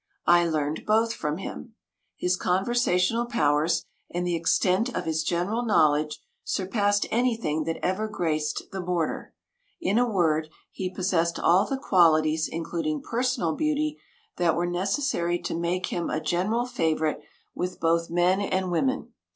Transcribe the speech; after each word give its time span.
I 0.25 0.47
learned 0.47 0.87
both 0.87 1.13
from 1.13 1.37
him. 1.37 1.75
His 2.17 2.35
conversational 2.35 3.27
powers 3.27 3.85
and 4.09 4.25
the 4.25 4.35
extent 4.35 4.89
of 4.95 5.05
his 5.05 5.21
general 5.23 5.63
knowledge 5.63 6.19
surpassed 6.43 7.05
anything 7.11 7.65
that 7.65 7.77
ever 7.85 8.07
graced 8.07 8.71
the 8.71 8.81
border. 8.81 9.35
In 9.79 9.99
a 9.99 10.09
word, 10.11 10.49
he 10.71 10.89
possessed 10.91 11.37
all 11.37 11.67
the 11.67 11.77
qualities, 11.77 12.49
including 12.51 13.03
personal 13.03 13.53
beauty, 13.55 13.99
that 14.37 14.55
were 14.55 14.65
necessary 14.65 15.37
to 15.43 15.53
make 15.53 15.85
him 15.93 16.09
a 16.09 16.19
general 16.19 16.65
favorite 16.65 17.21
with 17.53 17.79
both 17.79 18.09
men 18.09 18.41
and 18.41 18.71
women. 18.71 19.13